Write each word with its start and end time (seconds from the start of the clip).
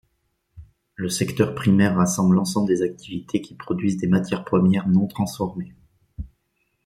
Le 0.95 1.09
secteur 1.09 1.53
primaire 1.53 1.95
rassemble 1.97 2.33
l'ensemble 2.33 2.67
des 2.69 2.81
activités 2.81 3.39
qui 3.39 3.53
produisent 3.53 3.97
des 3.97 4.07
matières 4.07 4.43
premières 4.43 4.87
non 4.87 5.05
transformées. 5.05 5.75